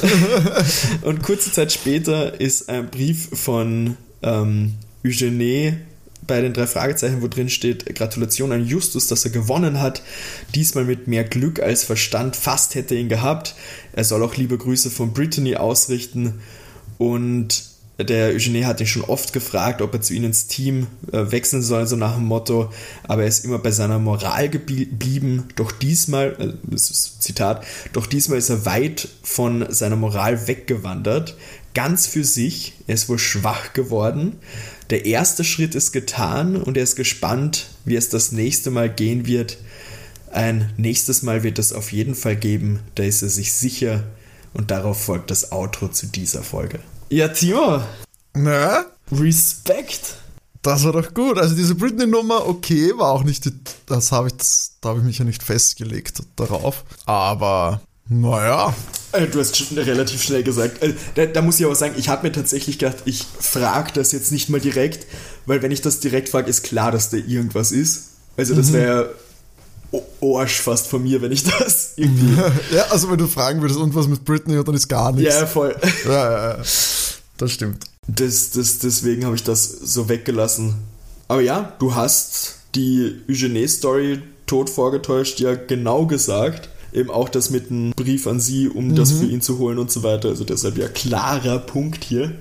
[1.02, 5.74] Und kurze Zeit später ist ein Brief von ähm, Eugenie
[6.26, 10.02] bei den drei Fragezeichen, wo drin steht, Gratulation an Justus, dass er gewonnen hat.
[10.54, 12.36] Diesmal mit mehr Glück als Verstand.
[12.36, 13.54] Fast hätte ihn gehabt.
[13.92, 16.40] Er soll auch liebe Grüße von Brittany ausrichten.
[16.98, 21.30] Und der Eugene hat ihn schon oft gefragt, ob er zu ihnen ins Team äh,
[21.30, 22.70] wechseln soll, so nach dem Motto,
[23.04, 25.44] aber er ist immer bei seiner Moral geblieben.
[25.56, 31.36] Doch diesmal, äh, das ist Zitat, doch diesmal ist er weit von seiner Moral weggewandert,
[31.76, 32.72] ganz für sich.
[32.86, 34.38] Er ist wohl schwach geworden.
[34.88, 39.26] Der erste Schritt ist getan und er ist gespannt, wie es das nächste Mal gehen
[39.26, 39.58] wird.
[40.32, 44.04] Ein nächstes Mal wird es auf jeden Fall geben, da ist er sich sicher
[44.54, 46.80] und darauf folgt das Outro zu dieser Folge.
[47.10, 47.82] Ja, Timo.
[48.32, 48.86] Na?
[49.12, 50.16] Respekt.
[50.62, 51.36] Das war doch gut.
[51.36, 53.52] Also diese Britney-Nummer, okay, war auch nicht, die,
[53.84, 54.34] das habe ich,
[54.80, 56.84] da habe ich mich ja nicht festgelegt darauf.
[57.04, 58.74] Aber naja.
[59.12, 60.82] Äh, du hast schon relativ schnell gesagt.
[60.82, 64.12] Äh, da, da, muss ich aber sagen, ich habe mir tatsächlich gedacht, ich frage das
[64.12, 65.06] jetzt nicht mal direkt,
[65.46, 68.10] weil wenn ich das direkt frage, ist klar, dass da irgendwas ist.
[68.36, 68.74] Also das mhm.
[68.74, 69.14] wäre
[70.20, 72.40] Arsch fast von mir, wenn ich das irgendwie.
[72.74, 75.34] ja, also wenn du fragen würdest, und was mit Britney, dann ist gar nichts.
[75.34, 75.74] Ja, voll.
[76.04, 76.62] Ja, ja, ja.
[77.38, 77.84] Das stimmt.
[78.06, 80.74] Das, das, deswegen habe ich das so weggelassen.
[81.28, 86.68] Aber ja, du hast die Eugenie-Story tot vorgetäuscht ja genau gesagt.
[86.96, 88.94] Eben auch das mit einem Brief an sie, um mhm.
[88.96, 90.30] das für ihn zu holen und so weiter.
[90.30, 92.40] Also deshalb ja klarer Punkt hier.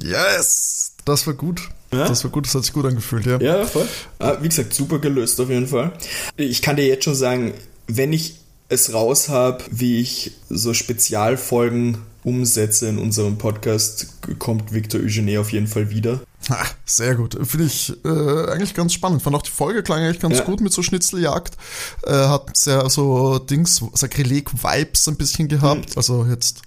[0.00, 0.92] Yes!
[1.04, 1.62] Das war gut.
[1.92, 2.06] Ja?
[2.06, 3.40] Das war gut, das hat sich gut angefühlt, ja.
[3.40, 3.88] Ja, voll.
[4.20, 5.92] Ah, wie gesagt, super gelöst auf jeden Fall.
[6.36, 7.52] Ich kann dir jetzt schon sagen,
[7.88, 8.36] wenn ich
[8.68, 15.52] es raus habe, wie ich so Spezialfolgen umsetze in unserem Podcast, kommt Victor Eugene auf
[15.52, 16.20] jeden Fall wieder.
[16.48, 17.38] Ha, sehr gut.
[17.46, 19.22] Finde ich äh, eigentlich ganz spannend.
[19.22, 20.44] Fand auch die Folge klang eigentlich ganz ja.
[20.44, 21.56] gut mit so Schnitzeljagd.
[22.04, 25.90] Äh, hat sehr so Dings, Sakrileg-Vibes ein bisschen gehabt.
[25.90, 25.96] Mhm.
[25.96, 26.62] Also jetzt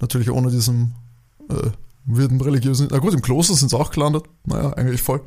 [0.00, 0.94] natürlich ohne diesen
[1.48, 1.70] äh,
[2.04, 2.88] wirden religiösen.
[2.90, 4.24] Na gut, im Kloster sind sie auch gelandet.
[4.44, 5.20] Naja, eigentlich voll.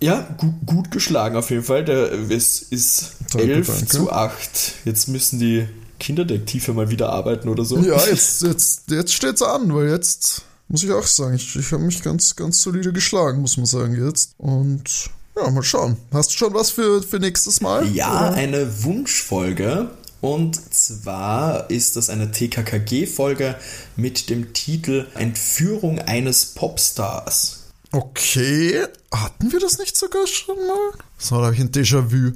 [0.00, 1.84] Ja, gut, gut, geschlagen auf jeden Fall.
[1.84, 3.86] Der, es ist danke, 11 danke.
[3.86, 4.74] zu 8.
[4.84, 5.66] Jetzt müssen die
[5.98, 7.78] Kinderdetektive mal wieder arbeiten oder so.
[7.78, 11.72] Ja, jetzt, jetzt, jetzt steht es an, weil jetzt muss ich auch sagen, ich, ich
[11.72, 14.34] habe mich ganz, ganz solide geschlagen, muss man sagen jetzt.
[14.38, 15.96] Und ja, mal schauen.
[16.12, 17.86] Hast du schon was für, für nächstes Mal?
[17.88, 18.34] Ja, oder?
[18.34, 19.90] eine Wunschfolge.
[20.20, 23.56] Und zwar ist das eine TKKG-Folge
[23.96, 27.63] mit dem Titel Entführung eines Popstars.
[27.94, 30.98] Okay, hatten wir das nicht sogar schon mal?
[31.16, 32.32] So, da habe ich ein Déjà-vu.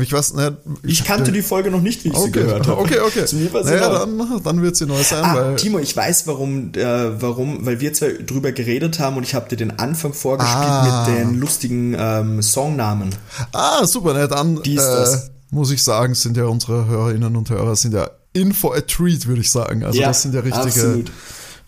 [0.00, 2.68] Ich, weiß, na, ich, ich kannte die Folge noch nicht, wie ich okay, sie gehört
[2.68, 2.80] habe.
[2.80, 3.24] Okay, okay.
[3.24, 5.24] Zu mir war sie naja, dann, dann wird sie neu sein.
[5.24, 9.24] Ah, weil Timo, ich weiß, warum, äh, warum, weil wir zwei drüber geredet haben und
[9.24, 11.08] ich habe dir den Anfang vorgespielt ah.
[11.08, 13.12] mit den lustigen ähm, Songnamen.
[13.50, 15.30] Ah, super, na, dann die ist äh, das.
[15.50, 19.26] muss ich sagen, sind ja unsere Hörerinnen und Hörer sind ja in for a treat,
[19.26, 19.82] würde ich sagen.
[19.82, 20.66] Also ja, das sind ja richtige...
[20.66, 21.10] Absolut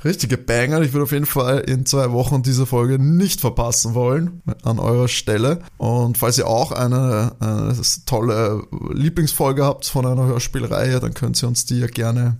[0.04, 0.80] richtige Banger.
[0.82, 5.08] Ich würde auf jeden Fall in zwei Wochen diese Folge nicht verpassen wollen an eurer
[5.08, 5.60] Stelle.
[5.78, 8.62] Und falls ihr auch eine, eine tolle
[8.92, 12.38] Lieblingsfolge habt von einer Hörspielreihe, dann könnt ihr uns die ja gerne,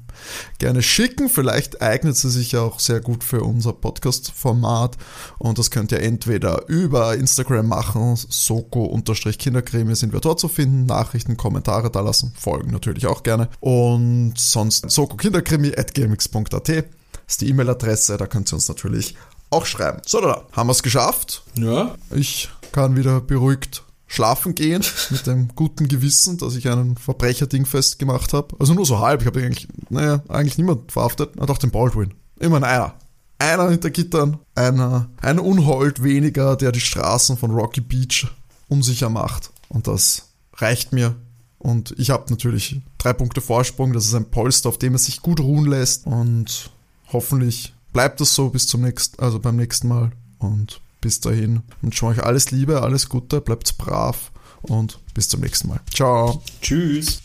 [0.58, 1.28] gerne schicken.
[1.28, 4.96] Vielleicht eignet sie sich ja auch sehr gut für unser Podcast-Format.
[5.38, 11.36] Und das könnt ihr entweder über Instagram machen, soko-kindercreme sind wir dort zu finden, Nachrichten,
[11.36, 13.48] Kommentare da lassen, folgen natürlich auch gerne.
[13.60, 19.16] Und sonst soko kinderkrimi at gmx.at ist die E-Mail-Adresse, da könnt ihr uns natürlich
[19.50, 20.00] auch schreiben.
[20.06, 21.42] So, da haben wir es geschafft.
[21.56, 21.94] Ja.
[22.10, 28.34] Ich kann wieder beruhigt schlafen gehen mit dem guten Gewissen, dass ich einen Verbrecherding festgemacht
[28.34, 28.54] habe.
[28.58, 29.22] Also nur so halb.
[29.22, 31.30] Ich habe eigentlich, naja, eigentlich niemand verhaftet.
[31.36, 32.12] Na doch den Baldwin.
[32.38, 32.94] Immer einer.
[33.38, 38.26] Einer hinter Gittern, einer, ein Unhold weniger, der die Straßen von Rocky Beach
[38.68, 39.50] unsicher macht.
[39.68, 41.16] Und das reicht mir.
[41.58, 43.94] Und ich habe natürlich drei Punkte Vorsprung.
[43.94, 46.06] Das ist ein Polster, auf dem es sich gut ruhen lässt.
[46.06, 46.70] Und
[47.12, 50.12] hoffentlich bleibt das so bis zum nächsten, also beim nächsten Mal.
[50.38, 55.68] Und bis dahin wünsche euch alles Liebe, alles Gute, bleibt brav und bis zum nächsten
[55.68, 55.80] Mal.
[55.92, 56.42] Ciao.
[56.60, 57.20] Tschüss.